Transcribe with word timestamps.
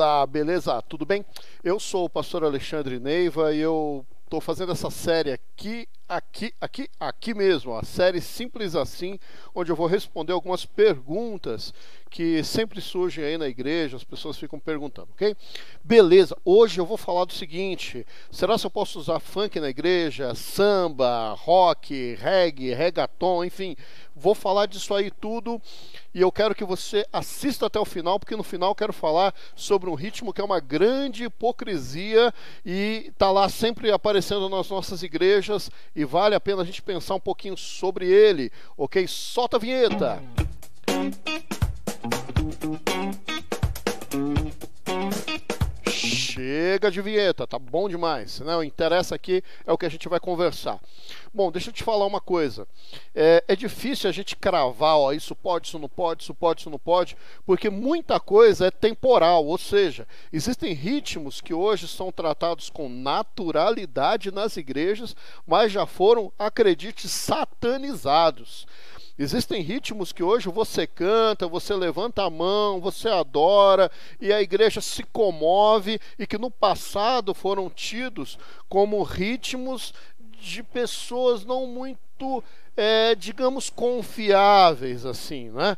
Beleza, 0.00 0.26
beleza, 0.26 0.82
tudo 0.88 1.04
bem? 1.04 1.22
Eu 1.62 1.78
sou 1.78 2.06
o 2.06 2.08
pastor 2.08 2.42
Alexandre 2.42 2.98
Neiva 2.98 3.52
e 3.52 3.58
eu 3.58 4.06
estou 4.24 4.40
fazendo 4.40 4.72
essa 4.72 4.88
série 4.90 5.30
aqui, 5.30 5.86
aqui, 6.10 6.52
aqui, 6.60 6.90
aqui 6.98 7.32
mesmo, 7.32 7.72
a 7.76 7.84
série 7.84 8.20
Simples 8.20 8.74
Assim, 8.74 9.16
onde 9.54 9.70
eu 9.70 9.76
vou 9.76 9.86
responder 9.86 10.32
algumas 10.32 10.66
perguntas 10.66 11.72
que 12.10 12.42
sempre 12.42 12.80
surgem 12.80 13.24
aí 13.24 13.38
na 13.38 13.46
igreja, 13.46 13.96
as 13.96 14.02
pessoas 14.02 14.36
ficam 14.36 14.58
perguntando, 14.58 15.08
ok? 15.12 15.36
Beleza, 15.84 16.36
hoje 16.44 16.80
eu 16.80 16.84
vou 16.84 16.96
falar 16.96 17.24
do 17.24 17.32
seguinte: 17.32 18.04
será 18.32 18.58
se 18.58 18.66
eu 18.66 18.70
posso 18.70 18.98
usar 18.98 19.20
funk 19.20 19.60
na 19.60 19.68
igreja, 19.68 20.34
samba, 20.34 21.32
rock, 21.34 22.16
reggae, 22.16 22.74
reggaeton, 22.74 23.44
enfim, 23.44 23.76
vou 24.14 24.34
falar 24.34 24.66
disso 24.66 24.92
aí 24.92 25.10
tudo 25.10 25.62
e 26.12 26.20
eu 26.20 26.32
quero 26.32 26.54
que 26.54 26.64
você 26.64 27.06
assista 27.12 27.66
até 27.66 27.78
o 27.78 27.84
final, 27.84 28.18
porque 28.18 28.34
no 28.34 28.42
final 28.42 28.74
quero 28.74 28.92
falar 28.92 29.32
sobre 29.54 29.88
um 29.88 29.94
ritmo 29.94 30.32
que 30.32 30.40
é 30.40 30.44
uma 30.44 30.58
grande 30.58 31.24
hipocrisia 31.24 32.34
e 32.66 33.12
tá 33.16 33.30
lá 33.30 33.48
sempre 33.48 33.92
aparecendo 33.92 34.48
nas 34.48 34.68
nossas 34.68 35.04
igrejas 35.04 35.70
e 36.00 36.04
vale 36.04 36.34
a 36.34 36.40
pena 36.40 36.62
a 36.62 36.64
gente 36.64 36.80
pensar 36.80 37.14
um 37.14 37.20
pouquinho 37.20 37.56
sobre 37.56 38.10
ele, 38.10 38.50
ok? 38.76 39.06
Solta 39.06 39.58
a 39.58 39.60
vinheta! 39.60 40.22
Chega 46.40 46.90
de 46.90 47.02
vinheta, 47.02 47.46
tá 47.46 47.58
bom 47.58 47.86
demais. 47.86 48.40
Né? 48.40 48.56
O 48.56 48.62
interessa 48.62 49.14
aqui 49.14 49.44
é 49.66 49.72
o 49.72 49.76
que 49.76 49.84
a 49.84 49.90
gente 49.90 50.08
vai 50.08 50.18
conversar. 50.18 50.80
Bom, 51.34 51.52
deixa 51.52 51.68
eu 51.68 51.74
te 51.74 51.84
falar 51.84 52.06
uma 52.06 52.20
coisa. 52.20 52.66
É, 53.14 53.44
é, 53.46 53.54
difícil 53.54 54.08
a 54.08 54.12
gente 54.12 54.34
cravar, 54.34 54.96
ó, 54.96 55.12
isso 55.12 55.34
pode, 55.34 55.68
isso 55.68 55.78
não 55.78 55.88
pode, 55.88 56.22
isso 56.22 56.32
pode, 56.32 56.60
isso 56.60 56.70
não 56.70 56.78
pode, 56.78 57.14
porque 57.44 57.68
muita 57.68 58.18
coisa 58.18 58.66
é 58.66 58.70
temporal, 58.70 59.44
ou 59.44 59.58
seja, 59.58 60.08
existem 60.32 60.72
ritmos 60.72 61.42
que 61.42 61.52
hoje 61.52 61.86
são 61.86 62.10
tratados 62.10 62.70
com 62.70 62.88
naturalidade 62.88 64.32
nas 64.32 64.56
igrejas, 64.56 65.14
mas 65.46 65.70
já 65.70 65.84
foram, 65.84 66.32
acredite, 66.38 67.06
satanizados. 67.06 68.66
Existem 69.20 69.60
ritmos 69.60 70.12
que 70.12 70.22
hoje 70.22 70.48
você 70.48 70.86
canta, 70.86 71.46
você 71.46 71.74
levanta 71.74 72.22
a 72.22 72.30
mão, 72.30 72.80
você 72.80 73.06
adora 73.06 73.90
e 74.18 74.32
a 74.32 74.40
igreja 74.40 74.80
se 74.80 75.02
comove 75.02 76.00
e 76.18 76.26
que 76.26 76.38
no 76.38 76.50
passado 76.50 77.34
foram 77.34 77.68
tidos 77.68 78.38
como 78.66 79.02
ritmos 79.02 79.92
de 80.40 80.62
pessoas 80.62 81.44
não 81.44 81.66
muito, 81.66 82.42
é, 82.74 83.14
digamos, 83.14 83.68
confiáveis, 83.68 85.04
assim, 85.04 85.50
né? 85.50 85.76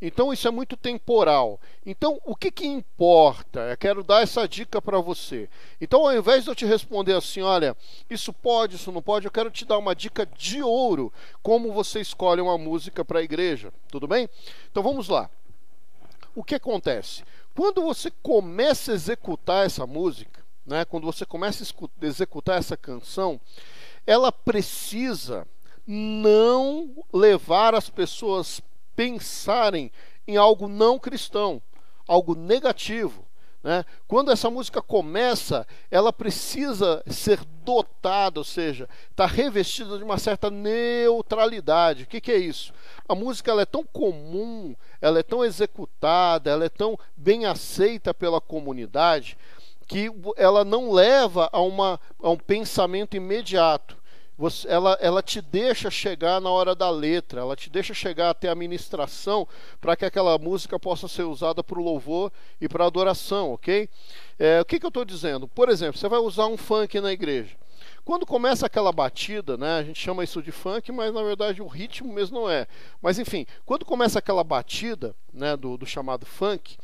Então 0.00 0.32
isso 0.32 0.48
é 0.48 0.50
muito 0.50 0.76
temporal. 0.76 1.60
Então 1.84 2.20
o 2.24 2.34
que, 2.34 2.50
que 2.50 2.66
importa? 2.66 3.60
Eu 3.60 3.76
quero 3.76 4.02
dar 4.02 4.22
essa 4.22 4.48
dica 4.48 4.80
para 4.80 4.98
você. 4.98 5.48
Então 5.80 6.06
ao 6.06 6.16
invés 6.16 6.44
de 6.44 6.50
eu 6.50 6.54
te 6.54 6.64
responder 6.64 7.14
assim, 7.14 7.42
olha, 7.42 7.76
isso 8.08 8.32
pode, 8.32 8.76
isso 8.76 8.90
não 8.90 9.02
pode, 9.02 9.26
eu 9.26 9.32
quero 9.32 9.50
te 9.50 9.64
dar 9.64 9.78
uma 9.78 9.94
dica 9.94 10.24
de 10.24 10.62
ouro 10.62 11.12
como 11.42 11.72
você 11.72 12.00
escolhe 12.00 12.40
uma 12.40 12.56
música 12.56 13.04
para 13.04 13.18
a 13.18 13.22
igreja. 13.22 13.72
Tudo 13.88 14.08
bem? 14.08 14.28
Então 14.70 14.82
vamos 14.82 15.08
lá. 15.08 15.28
O 16.34 16.42
que 16.42 16.54
acontece? 16.54 17.24
Quando 17.54 17.82
você 17.82 18.10
começa 18.22 18.92
a 18.92 18.94
executar 18.94 19.66
essa 19.66 19.86
música, 19.86 20.40
né, 20.64 20.84
quando 20.84 21.04
você 21.04 21.26
começa 21.26 21.62
a 21.64 22.06
executar 22.06 22.58
essa 22.58 22.76
canção, 22.76 23.40
ela 24.06 24.32
precisa 24.32 25.46
não 25.86 27.04
levar 27.12 27.74
as 27.74 27.90
pessoas 27.90 28.60
pensarem 29.00 29.90
em 30.28 30.36
algo 30.36 30.68
não 30.68 30.98
cristão, 30.98 31.62
algo 32.06 32.34
negativo. 32.34 33.24
Né? 33.64 33.82
Quando 34.06 34.30
essa 34.30 34.50
música 34.50 34.82
começa, 34.82 35.66
ela 35.90 36.12
precisa 36.12 37.02
ser 37.06 37.40
dotada, 37.64 38.40
ou 38.40 38.44
seja, 38.44 38.86
está 39.10 39.24
revestida 39.24 39.96
de 39.96 40.04
uma 40.04 40.18
certa 40.18 40.50
neutralidade. 40.50 42.04
O 42.04 42.06
que, 42.06 42.20
que 42.20 42.30
é 42.30 42.36
isso? 42.36 42.74
A 43.08 43.14
música 43.14 43.52
é 43.52 43.64
tão 43.64 43.84
comum, 43.84 44.76
ela 45.00 45.18
é 45.18 45.22
tão 45.22 45.42
executada, 45.42 46.50
ela 46.50 46.66
é 46.66 46.68
tão 46.68 46.98
bem 47.16 47.46
aceita 47.46 48.12
pela 48.12 48.38
comunidade 48.38 49.34
que 49.88 50.12
ela 50.36 50.62
não 50.62 50.92
leva 50.92 51.48
a, 51.50 51.60
uma, 51.62 51.98
a 52.22 52.28
um 52.28 52.36
pensamento 52.36 53.16
imediato 53.16 53.99
você, 54.40 54.66
ela, 54.68 54.96
ela 55.02 55.22
te 55.22 55.42
deixa 55.42 55.90
chegar 55.90 56.40
na 56.40 56.48
hora 56.48 56.74
da 56.74 56.88
letra, 56.88 57.42
ela 57.42 57.54
te 57.54 57.68
deixa 57.68 57.92
chegar 57.92 58.30
até 58.30 58.48
a 58.48 58.54
ministração 58.54 59.46
para 59.78 59.94
que 59.94 60.06
aquela 60.06 60.38
música 60.38 60.80
possa 60.80 61.06
ser 61.06 61.24
usada 61.24 61.62
para 61.62 61.78
o 61.78 61.82
louvor 61.82 62.32
e 62.58 62.66
para 62.66 62.86
adoração, 62.86 63.52
ok? 63.52 63.86
É, 64.38 64.58
o 64.58 64.64
que, 64.64 64.80
que 64.80 64.86
eu 64.86 64.88
estou 64.88 65.04
dizendo? 65.04 65.46
Por 65.46 65.68
exemplo, 65.68 65.98
você 65.98 66.08
vai 66.08 66.18
usar 66.18 66.46
um 66.46 66.56
funk 66.56 66.98
na 67.00 67.12
igreja. 67.12 67.54
Quando 68.02 68.24
começa 68.24 68.64
aquela 68.64 68.90
batida, 68.90 69.58
né, 69.58 69.80
a 69.80 69.82
gente 69.82 70.00
chama 70.00 70.24
isso 70.24 70.42
de 70.42 70.50
funk, 70.50 70.90
mas 70.90 71.12
na 71.12 71.22
verdade 71.22 71.60
o 71.60 71.66
ritmo 71.66 72.10
mesmo 72.10 72.40
não 72.40 72.48
é. 72.50 72.66
Mas 73.02 73.18
enfim, 73.18 73.46
quando 73.66 73.84
começa 73.84 74.20
aquela 74.20 74.42
batida 74.42 75.14
né, 75.34 75.54
do, 75.54 75.76
do 75.76 75.84
chamado 75.84 76.24
funk, 76.24 76.78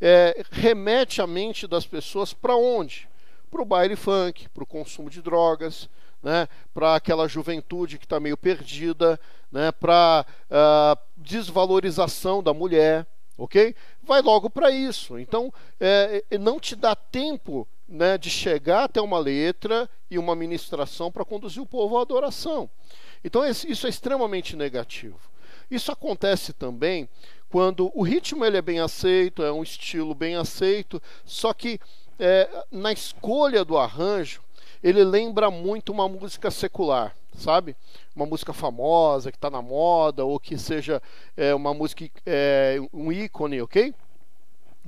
é, 0.00 0.44
remete 0.50 1.22
a 1.22 1.28
mente 1.28 1.64
das 1.68 1.86
pessoas 1.86 2.32
para 2.32 2.56
onde? 2.56 3.08
Para 3.48 3.62
o 3.62 3.64
baile 3.64 3.94
funk, 3.94 4.48
para 4.48 4.64
o 4.64 4.66
consumo 4.66 5.08
de 5.08 5.22
drogas, 5.22 5.88
né, 6.22 6.48
para 6.74 6.94
aquela 6.94 7.28
juventude 7.28 7.98
que 7.98 8.04
está 8.04 8.18
meio 8.18 8.36
perdida, 8.36 9.18
né, 9.50 9.72
para 9.72 10.26
uh, 10.28 10.44
ah, 10.50 10.98
desvalorização 11.16 12.42
da 12.42 12.52
mulher, 12.52 13.06
ok? 13.36 13.74
Vai 14.02 14.20
logo 14.20 14.50
para 14.50 14.70
isso. 14.70 15.18
Então, 15.18 15.52
é, 15.80 16.24
é, 16.30 16.38
não 16.38 16.58
te 16.58 16.74
dá 16.74 16.94
tempo 16.94 17.66
né, 17.88 18.18
de 18.18 18.28
chegar 18.28 18.84
até 18.84 19.00
uma 19.00 19.18
letra 19.18 19.88
e 20.10 20.18
uma 20.18 20.34
ministração 20.34 21.10
para 21.10 21.24
conduzir 21.24 21.62
o 21.62 21.66
povo 21.66 21.96
à 21.96 22.02
adoração. 22.02 22.68
Então, 23.24 23.46
isso 23.46 23.86
é 23.86 23.90
extremamente 23.90 24.56
negativo. 24.56 25.18
Isso 25.70 25.92
acontece 25.92 26.52
também 26.52 27.08
quando 27.48 27.90
o 27.94 28.02
ritmo 28.02 28.44
ele 28.44 28.58
é 28.58 28.62
bem 28.62 28.80
aceito, 28.80 29.42
é 29.42 29.50
um 29.50 29.62
estilo 29.62 30.14
bem 30.14 30.36
aceito, 30.36 31.00
só 31.24 31.52
que 31.54 31.80
é, 32.18 32.48
na 32.70 32.92
escolha 32.92 33.64
do 33.64 33.78
arranjo, 33.78 34.42
ele 34.82 35.04
lembra 35.04 35.50
muito 35.50 35.92
uma 35.92 36.08
música 36.08 36.50
secular, 36.50 37.14
sabe? 37.36 37.76
Uma 38.14 38.26
música 38.26 38.52
famosa 38.52 39.30
que 39.30 39.36
está 39.36 39.50
na 39.50 39.62
moda 39.62 40.24
ou 40.24 40.38
que 40.38 40.56
seja 40.58 41.02
é, 41.36 41.54
uma 41.54 41.74
música 41.74 42.08
é, 42.24 42.78
um 42.92 43.12
ícone, 43.12 43.60
ok? 43.60 43.94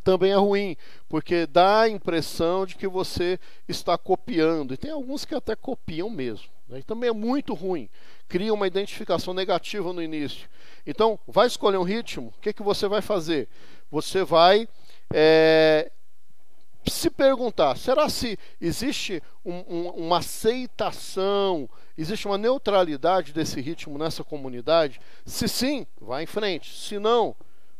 Também 0.03 0.33
é 0.33 0.37
ruim, 0.37 0.77
porque 1.09 1.47
dá 1.47 1.83
a 1.83 1.89
impressão 1.89 2.65
de 2.65 2.75
que 2.75 2.89
você 2.89 3.39
está 3.69 3.99
copiando. 3.99 4.73
E 4.73 4.77
tem 4.77 4.91
alguns 4.91 5.25
que 5.25 5.35
até 5.35 5.55
copiam 5.55 6.09
mesmo. 6.09 6.49
Né? 6.69 6.83
Também 6.87 7.11
é 7.11 7.13
muito 7.13 7.53
ruim. 7.53 7.89
Cria 8.29 8.55
uma 8.55 8.67
identificação 8.67 9.35
negativa 9.35 9.93
no 9.93 10.03
início. 10.03 10.49
Então, 10.87 11.19
vai 11.27 11.47
escolher 11.47 11.77
um 11.77 11.83
ritmo, 11.83 12.33
o 12.37 12.41
que, 12.41 12.53
que 12.53 12.63
você 12.63 12.89
vai 12.89 13.03
fazer? 13.03 13.49
Você 13.91 14.25
vai 14.25 14.67
é, 15.13 15.91
se 16.91 17.11
perguntar: 17.11 17.77
será 17.77 18.09
se 18.09 18.39
existe 18.61 19.23
um, 19.45 19.65
um, 19.69 19.89
uma 19.91 20.19
aceitação, 20.19 21.69
existe 21.97 22.27
uma 22.27 22.39
neutralidade 22.39 23.33
desse 23.33 23.61
ritmo 23.61 23.99
nessa 23.99 24.23
comunidade? 24.25 25.01
Se 25.25 25.49
sim, 25.49 25.87
vá 26.01 26.23
em 26.23 26.27
frente. 26.27 26.77
Se 26.77 26.99
não, 26.99 27.35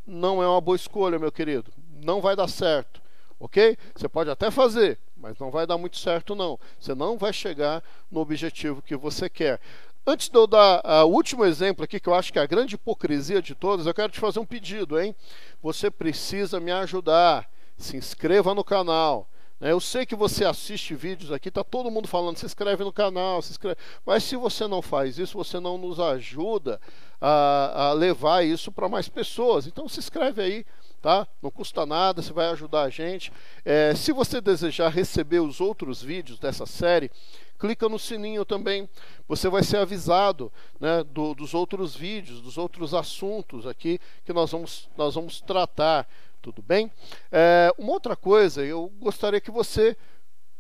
não 0.07 0.43
é 0.43 0.49
uma 0.49 0.61
boa 0.61 0.77
escolha, 0.77 1.19
meu 1.19 1.33
querido. 1.33 1.73
Não 2.03 2.21
vai 2.21 2.35
dar 2.35 2.49
certo. 2.49 3.01
Ok? 3.39 3.77
Você 3.95 4.07
pode 4.07 4.29
até 4.29 4.51
fazer, 4.51 4.99
mas 5.17 5.39
não 5.39 5.51
vai 5.51 5.67
dar 5.67 5.79
muito 5.79 5.97
certo, 5.97 6.35
não. 6.35 6.59
Você 6.79 6.95
não 6.95 7.17
vai 7.17 7.33
chegar 7.33 7.83
no 8.11 8.21
objetivo 8.21 8.83
que 8.83 8.95
você 8.95 9.31
quer. 9.31 9.59
Antes 10.07 10.29
de 10.29 10.37
eu 10.37 10.47
dar 10.47 10.81
uh, 10.85 11.07
o 11.07 11.13
último 11.13 11.45
exemplo 11.45 11.85
aqui, 11.85 12.01
que 12.01 12.09
eu 12.09 12.15
acho 12.15 12.33
que 12.33 12.39
é 12.39 12.43
a 12.43 12.47
grande 12.47 12.75
hipocrisia 12.75 13.41
de 13.41 13.55
todos, 13.55 13.87
eu 13.87 13.95
quero 13.95 14.13
te 14.13 14.21
fazer 14.21 14.41
um 14.41 14.47
pedido, 14.47 15.01
hein? 15.01 15.15
Você 15.63 15.91
precisa 15.91 16.59
me 16.59 16.73
ajudar 16.73 17.49
se 17.85 17.97
inscreva 17.97 18.55
no 18.55 18.65
canal. 18.65 19.29
Né? 19.61 19.73
Eu 19.73 19.81
sei 19.81 20.07
que 20.07 20.17
você 20.17 20.45
assiste 20.45 20.95
vídeos 20.95 21.31
aqui, 21.31 21.51
tá 21.51 21.63
todo 21.63 21.91
mundo 21.91 22.09
falando, 22.09 22.39
se 22.39 22.47
inscreve 22.47 22.83
no 22.83 22.93
canal, 22.93 23.43
se 23.43 23.51
inscreve. 23.51 23.77
Mas 24.05 24.25
se 24.25 24.37
você 24.37 24.67
não 24.67 24.81
faz 24.81 25.19
isso, 25.19 25.37
você 25.37 25.61
não 25.61 25.77
nos 25.77 26.01
ajuda 26.01 26.81
a, 27.21 27.89
a 27.89 27.93
levar 27.93 28.45
isso 28.45 28.73
para 28.73 28.89
mais 28.89 29.09
pessoas. 29.09 29.67
Então 29.67 29.89
se 29.89 29.99
inscreve 29.99 30.43
aí, 30.43 30.67
tá? 31.03 31.29
Não 31.43 31.51
custa 31.51 31.85
nada, 31.85 32.23
você 32.23 32.33
vai 32.33 32.49
ajudar 32.49 32.83
a 32.83 32.91
gente. 32.91 33.33
É, 33.65 33.95
se 33.95 34.13
você 34.13 34.41
desejar 34.41 34.89
receber 34.89 35.41
os 35.41 35.61
outros 35.61 36.03
vídeos 36.03 36.39
dessa 36.39 36.65
série, 36.65 37.11
clica 37.59 37.89
no 37.89 37.99
sininho 37.99 38.45
também. 38.45 38.89
Você 39.29 39.49
vai 39.49 39.63
ser 39.63 39.77
avisado 39.77 40.51
né, 40.81 41.05
do, 41.05 41.35
dos 41.35 41.53
outros 41.53 41.95
vídeos, 41.95 42.41
dos 42.41 42.57
outros 42.57 42.95
assuntos 42.95 43.67
aqui 43.67 44.01
que 44.25 44.33
nós 44.33 44.51
vamos, 44.51 44.89
nós 44.97 45.15
vamos 45.15 45.41
tratar. 45.43 46.09
Tudo 46.43 46.63
bem? 46.63 46.91
É, 47.31 47.73
uma 47.77 47.93
outra 47.93 48.17
coisa, 48.17 48.65
eu 48.65 48.91
gostaria 48.99 49.41
que 49.41 49.51
você 49.51 49.97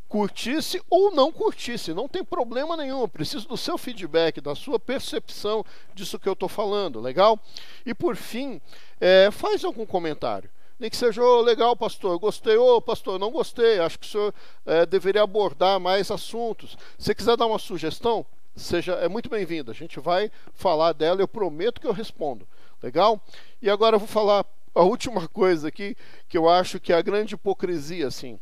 curtisse 0.08 0.82
ou 0.90 1.14
não 1.14 1.30
curtisse, 1.30 1.94
não 1.94 2.08
tem 2.08 2.24
problema 2.24 2.76
nenhum. 2.76 3.08
Preciso 3.08 3.46
do 3.46 3.56
seu 3.56 3.78
feedback, 3.78 4.40
da 4.40 4.54
sua 4.54 4.78
percepção 4.78 5.64
disso 5.94 6.18
que 6.18 6.28
eu 6.28 6.32
estou 6.32 6.48
falando, 6.48 7.00
legal? 7.00 7.38
E 7.86 7.94
por 7.94 8.16
fim, 8.16 8.60
é, 9.00 9.30
faz 9.30 9.64
algum 9.64 9.86
comentário. 9.86 10.50
Nem 10.80 10.90
que 10.90 10.96
seja 10.96 11.22
oh, 11.22 11.42
legal, 11.42 11.76
pastor, 11.76 12.18
gostei, 12.18 12.56
ô 12.56 12.76
oh, 12.76 12.82
pastor, 12.82 13.18
não 13.18 13.30
gostei, 13.30 13.78
acho 13.78 13.98
que 13.98 14.06
o 14.06 14.08
senhor 14.08 14.34
é, 14.66 14.84
deveria 14.84 15.22
abordar 15.22 15.78
mais 15.78 16.10
assuntos. 16.10 16.76
Se 16.98 17.14
quiser 17.14 17.36
dar 17.36 17.46
uma 17.46 17.58
sugestão, 17.58 18.26
seja 18.56 18.94
é 18.94 19.08
muito 19.08 19.28
bem-vindo. 19.28 19.70
A 19.70 19.74
gente 19.74 20.00
vai 20.00 20.30
falar 20.54 20.92
dela, 20.92 21.20
eu 21.20 21.28
prometo 21.28 21.80
que 21.80 21.86
eu 21.86 21.92
respondo. 21.92 22.48
Legal? 22.82 23.20
E 23.60 23.70
agora 23.70 23.96
eu 23.96 24.00
vou 24.00 24.08
falar 24.08 24.44
a 24.74 24.82
última 24.82 25.26
coisa 25.28 25.68
aqui, 25.68 25.96
que 26.28 26.38
eu 26.38 26.48
acho 26.48 26.78
que 26.78 26.92
é 26.92 26.96
a 26.96 27.02
grande 27.02 27.34
hipocrisia, 27.34 28.06
assim. 28.06 28.38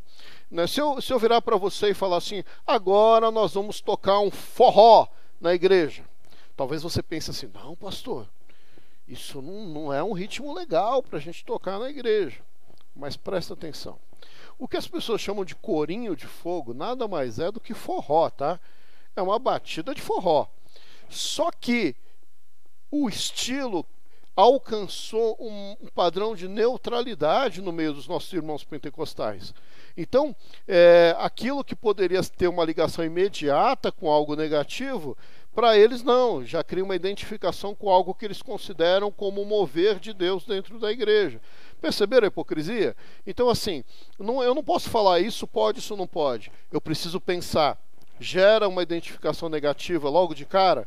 Né? 0.51 0.67
Se, 0.67 0.81
eu, 0.81 1.01
se 1.01 1.13
eu 1.13 1.19
virar 1.19 1.41
para 1.41 1.57
você 1.57 1.91
e 1.91 1.95
falar 1.95 2.19
assim, 2.19 2.45
agora 2.67 3.31
nós 3.31 3.55
vamos 3.55 3.81
tocar 3.81 4.21
um 4.21 4.31
forró 4.31 5.09
na 5.41 5.55
igreja. 5.55 6.05
Talvez 6.57 6.83
você 6.83 7.03
pense 7.03 7.31
assim, 7.31 7.51
não, 7.55 7.77
pastor, 7.77 8.29
isso 9.07 9.41
não, 9.41 9.67
não 9.67 9.93
é 9.93 10.03
um 10.03 10.13
ritmo 10.13 10.53
legal 10.53 11.03
para 11.03 11.19
a 11.19 11.21
gente 11.21 11.45
tocar 11.45 11.79
na 11.79 11.89
igreja. 11.89 12.41
Mas 12.95 13.17
presta 13.17 13.55
atenção. 13.55 13.99
O 14.59 14.67
que 14.67 14.77
as 14.77 14.89
pessoas 14.89 15.21
chamam 15.21 15.45
de 15.45 15.55
corinho 15.55 16.17
de 16.17 16.27
fogo 16.27 16.75
nada 16.75 17.07
mais 17.07 17.39
é 17.39 17.51
do 17.51 17.61
que 17.61 17.73
forró, 17.73 18.29
tá? 18.29 18.59
É 19.15 19.23
uma 19.23 19.39
batida 19.39 19.95
de 19.95 20.03
forró. 20.03 20.49
Só 21.09 21.51
que 21.51 21.95
o 22.91 23.09
estilo 23.09 23.87
alcançou 24.39 25.37
um, 25.41 25.75
padrão 25.93 26.37
de 26.37 26.47
neutralidade 26.47 27.61
no 27.61 27.73
meio 27.73 27.93
dos 27.93 28.07
nossos 28.07 28.33
irmãos 28.33 28.63
pentecostais. 28.63 29.53
Então, 29.97 30.33
é, 30.69 31.13
aquilo 31.19 31.65
que 31.65 31.75
poderia 31.75 32.23
ter 32.23 32.47
uma 32.47 32.65
ligação 32.65 33.05
imediata 33.05 33.91
com 33.91 34.09
algo 34.09 34.37
negativo, 34.37 35.19
para 35.53 35.77
eles 35.77 36.05
não, 36.05 36.47
já 36.47 36.63
cria 36.63 36.85
uma 36.85 36.95
identificação 36.95 37.75
com 37.75 37.91
algo 37.91 38.15
que 38.15 38.25
eles 38.25 38.41
consideram 38.41 39.11
como 39.11 39.45
mover 39.45 39.99
de 39.99 40.15
Deus 40.15 40.45
dentro 40.45 40.79
da 40.79 40.93
igreja. 40.93 41.41
Perceberam 41.81 42.27
a 42.27 42.29
hipocrisia? 42.29 42.95
Então, 43.27 43.51
assim, 43.51 43.83
não, 44.21 44.41
eu 44.41 44.55
não 44.55 44.63
posso 44.63 44.89
falar 44.89 45.19
isso 45.19 45.49
pode, 45.49 45.81
isso 45.81 45.97
não 45.97 46.07
pode. 46.07 46.53
Eu 46.71 46.81
preciso 46.81 47.21
pensar. 47.21 47.77
Gera 48.21 48.69
uma 48.69 48.85
identificação 48.85 49.49
negativa 49.49 50.09
logo 50.09 50.33
de 50.33 50.45
cara? 50.45 50.87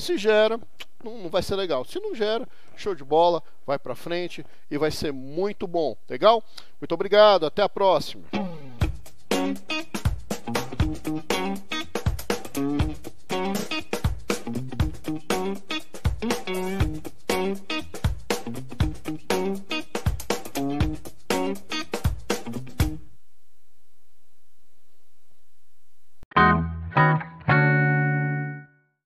Se 0.00 0.16
gera, 0.16 0.58
não, 1.04 1.28
vai 1.28 1.42
ser 1.42 1.56
legal. 1.56 1.84
Se 1.84 2.00
não 2.00 2.14
gera, 2.14 2.48
show 2.76 2.94
de 2.94 3.04
bola, 3.04 3.42
vai 3.66 3.78
para 3.78 3.94
frente 3.94 4.44
e 4.70 4.78
vai 4.78 4.90
ser 4.90 5.12
muito 5.12 5.66
bom. 5.66 5.96
Legal? 6.08 6.42
Muito 6.80 6.92
obrigado, 6.92 7.46
até 7.46 7.62
a 7.62 7.68
próxima. 7.68 8.24